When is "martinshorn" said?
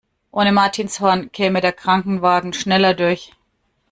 0.51-1.31